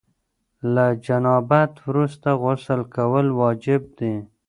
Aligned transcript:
له 0.73 0.85
جنابت 1.05 1.71
وروسته 1.87 2.29
غسل 2.43 2.81
کول 2.95 3.27
واجب 3.41 3.81
دي. 3.99 4.13